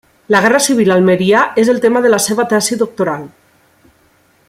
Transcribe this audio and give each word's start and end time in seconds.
La 0.35 0.39
Guerra 0.45 0.61
Civil 0.67 0.89
a 0.93 0.95
Almeria 0.99 1.43
és 1.65 1.69
el 1.75 1.81
tema 1.85 2.03
de 2.07 2.13
la 2.15 2.21
seva 2.29 2.47
tesi 2.55 2.79
doctoral. 2.85 3.29